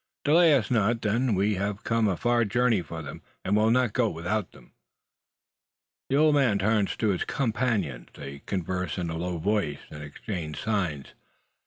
[0.23, 1.35] Delay us not, then!
[1.35, 4.71] We have come a far journey for them, and will not go without them."
[6.09, 8.09] The old man turns to his companions.
[8.15, 11.13] They converse in a low voice, and exchange signs.